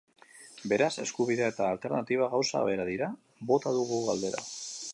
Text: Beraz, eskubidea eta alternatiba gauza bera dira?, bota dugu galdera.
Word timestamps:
Beraz, 0.69 0.87
eskubidea 1.03 1.49
eta 1.53 1.67
alternatiba 1.73 2.29
gauza 2.31 2.63
bera 2.71 2.87
dira?, 2.89 3.11
bota 3.53 3.75
dugu 3.77 4.01
galdera. 4.09 4.43